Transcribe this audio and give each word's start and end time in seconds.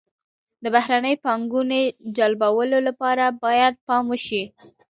د 0.63 0.65
بهرنۍ 0.75 1.15
پانګونې 1.23 1.81
جلبولو 2.17 2.79
لپاره 2.87 3.25
باید 3.43 3.73
پام 3.87 4.03
وشي. 4.11 4.43